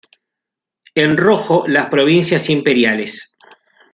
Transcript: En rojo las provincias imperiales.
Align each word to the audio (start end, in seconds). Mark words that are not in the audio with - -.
En 0.95 1.15
rojo 1.15 1.67
las 1.67 1.89
provincias 1.89 2.49
imperiales. 2.49 3.35